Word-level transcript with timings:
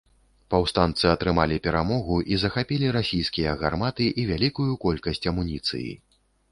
Паўстанцы 0.53 1.05
атрымалі 1.15 1.57
перамогу 1.67 2.17
і 2.31 2.41
захапілі 2.45 2.87
расійскія 2.99 3.55
гарматы 3.61 4.11
і 4.23 4.29
вялікую 4.35 4.69
колькасць 4.89 5.27
амуніцыі. 5.33 5.91